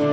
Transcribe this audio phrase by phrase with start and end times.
[0.00, 0.06] Hey,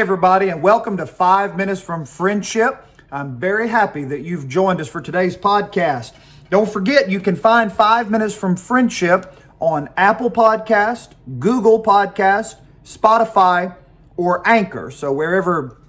[0.00, 2.84] everybody, and welcome to Five Minutes from Friendship.
[3.12, 6.14] I'm very happy that you've joined us for today's podcast.
[6.50, 13.76] Don't forget, you can find Five Minutes from Friendship on Apple Podcast, Google Podcast, Spotify,
[14.16, 14.90] or Anchor.
[14.90, 15.80] So wherever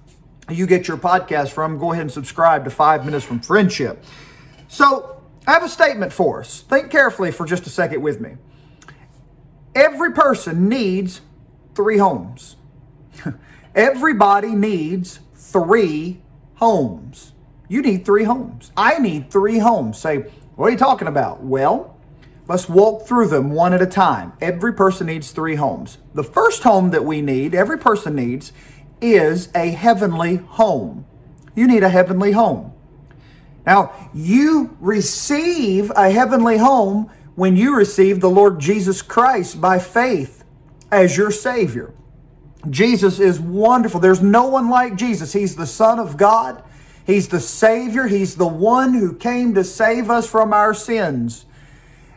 [0.50, 4.02] you get your podcast from, go ahead and subscribe to Five Minutes from Friendship.
[4.68, 6.62] So I have a statement for us.
[6.62, 8.36] Think carefully for just a second with me.
[9.74, 11.20] Every person needs
[11.74, 12.56] three homes.
[13.74, 16.22] Everybody needs three
[16.54, 17.32] homes.
[17.68, 18.72] You need three homes.
[18.76, 19.98] I need three homes.
[19.98, 21.42] Say, what are you talking about?
[21.42, 21.95] Well,
[22.48, 24.32] let's walk through them one at a time.
[24.40, 25.98] Every person needs three homes.
[26.14, 28.52] The first home that we need, every person needs,
[29.00, 31.06] is a heavenly home.
[31.54, 32.72] You need a heavenly home.
[33.66, 40.44] Now, you receive a heavenly home when you receive the Lord Jesus Christ by faith
[40.90, 41.92] as your Savior.
[42.70, 44.00] Jesus is wonderful.
[44.00, 45.32] There's no one like Jesus.
[45.32, 46.62] He's the Son of God.
[47.06, 48.06] He's the Savior.
[48.06, 51.46] He's the one who came to save us from our sins.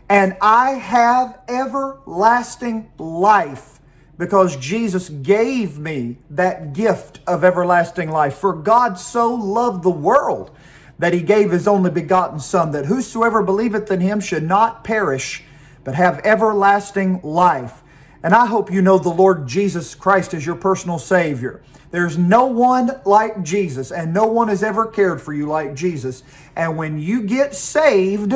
[0.09, 3.79] And I have everlasting life
[4.17, 8.35] because Jesus gave me that gift of everlasting life.
[8.35, 10.51] For God so loved the world
[10.97, 15.43] that he gave his only begotten Son, that whosoever believeth in him should not perish,
[15.85, 17.81] but have everlasting life.
[18.21, 21.61] And I hope you know the Lord Jesus Christ as your personal Savior.
[21.91, 26.23] There's no one like Jesus, and no one has ever cared for you like Jesus.
[26.55, 28.33] And when you get saved,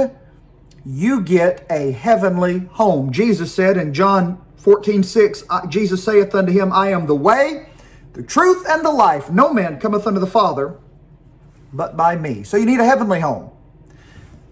[0.86, 3.12] you get a heavenly home.
[3.12, 7.70] Jesus said in John 14, 6, Jesus saith unto him, I am the way,
[8.14, 9.30] the truth, and the life.
[9.30, 10.78] No man cometh unto the Father
[11.72, 12.44] but by me.
[12.44, 13.50] So you need a heavenly home.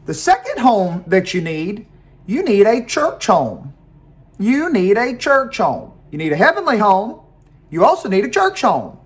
[0.06, 1.86] The second home that you need,
[2.26, 3.72] you need a church home
[4.42, 5.94] you need a church home.
[6.10, 7.22] You need a heavenly home.
[7.70, 8.98] You also need a church home.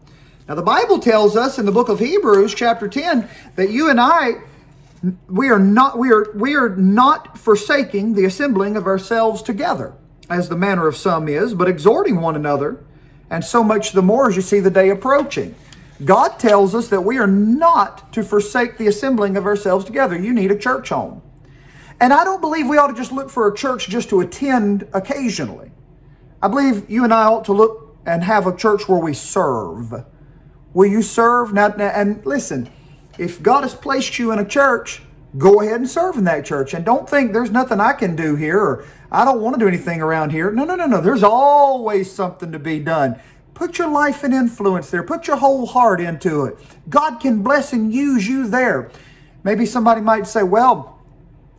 [0.47, 3.27] Now, the Bible tells us in the book of Hebrews, chapter 10,
[3.57, 4.35] that you and I,
[5.27, 9.93] we are not, we are, we are not forsaking the assembling of ourselves together,
[10.29, 12.83] as the manner of some is, but exhorting one another,
[13.29, 15.55] and so much the more as you see the day approaching.
[16.03, 20.17] God tells us that we are not to forsake the assembling of ourselves together.
[20.17, 21.21] You need a church home.
[22.01, 24.87] And I don't believe we ought to just look for a church just to attend
[24.93, 25.71] occasionally.
[26.41, 30.05] I believe you and I ought to look and have a church where we serve.
[30.73, 31.53] Will you serve?
[31.53, 32.69] Now, now and listen,
[33.17, 35.01] if God has placed you in a church,
[35.37, 36.73] go ahead and serve in that church.
[36.73, 39.67] And don't think there's nothing I can do here or I don't want to do
[39.67, 40.51] anything around here.
[40.51, 41.01] No, no, no, no.
[41.01, 43.19] There's always something to be done.
[43.53, 45.03] Put your life and influence there.
[45.03, 46.57] Put your whole heart into it.
[46.89, 48.91] God can bless and use you there.
[49.43, 50.99] Maybe somebody might say, well,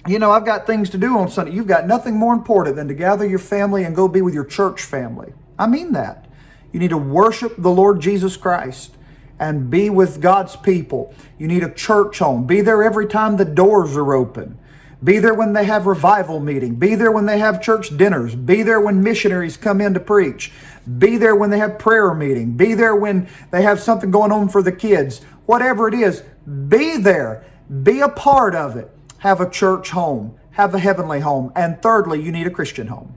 [0.07, 1.53] you know, I've got things to do on Sunday.
[1.53, 4.45] You've got nothing more important than to gather your family and go be with your
[4.45, 5.33] church family.
[5.59, 6.27] I mean that.
[6.73, 8.96] You need to worship the Lord Jesus Christ
[9.39, 11.15] and be with God's people.
[11.39, 12.47] You need a church home.
[12.47, 14.59] Be there every time the doors are open.
[15.05, 16.77] Be there when they have revival meeting.
[16.77, 18.35] Be there when they have church dinners.
[18.35, 20.53] Be there when missionaries come in to preach.
[20.99, 22.57] Be there when they have prayer meeting.
[22.57, 25.21] Be there when they have something going on for the kids.
[25.45, 26.23] Whatever it is,
[26.69, 27.45] be there.
[27.83, 31.53] Be a part of it have a church home, have a heavenly home.
[31.57, 33.15] And thirdly, you need a Christian home.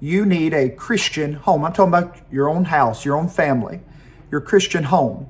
[0.00, 1.64] You need a Christian home.
[1.64, 3.80] I'm talking about your own house, your own family,
[4.30, 5.28] your Christian home.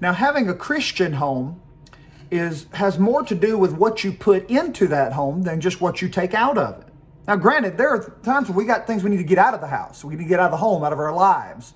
[0.00, 1.60] Now, having a Christian home
[2.30, 6.00] is has more to do with what you put into that home than just what
[6.00, 6.88] you take out of it.
[7.28, 9.60] Now, granted, there are times when we got things we need to get out of
[9.60, 10.04] the house.
[10.04, 11.74] We need to get out of the home, out of our lives.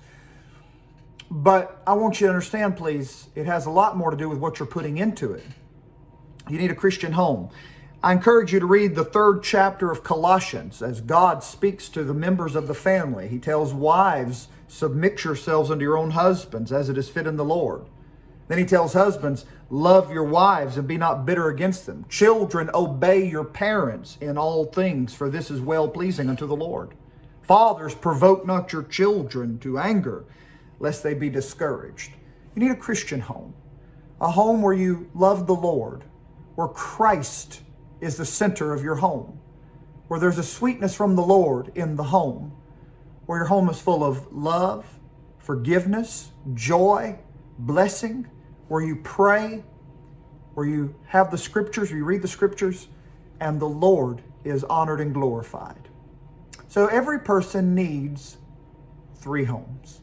[1.29, 4.39] But I want you to understand, please, it has a lot more to do with
[4.39, 5.43] what you're putting into it.
[6.49, 7.49] You need a Christian home.
[8.01, 12.13] I encourage you to read the third chapter of Colossians as God speaks to the
[12.13, 13.27] members of the family.
[13.27, 17.45] He tells wives, submit yourselves unto your own husbands as it is fit in the
[17.45, 17.85] Lord.
[18.47, 22.05] Then he tells husbands, love your wives and be not bitter against them.
[22.09, 26.93] Children, obey your parents in all things, for this is well pleasing unto the Lord.
[27.41, 30.25] Fathers, provoke not your children to anger,
[30.79, 32.11] lest they be discouraged.
[32.55, 33.53] You need a Christian home,
[34.19, 36.03] a home where you love the Lord,
[36.55, 37.61] where Christ
[38.01, 39.39] is the center of your home,
[40.07, 42.53] where there's a sweetness from the Lord in the home,
[43.27, 44.99] where your home is full of love,
[45.37, 47.19] forgiveness, joy,
[47.59, 48.27] blessing,
[48.69, 49.63] where you pray,
[50.55, 52.87] where you have the scriptures, you read the scriptures,
[53.39, 55.89] and the Lord is honored and glorified.
[56.67, 58.37] So every person needs
[59.15, 60.01] three homes.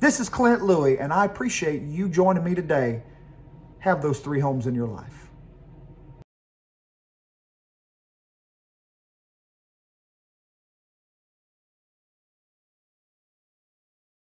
[0.00, 3.02] This is Clint Louie, and I appreciate you joining me today.
[3.80, 5.27] Have those three homes in your life.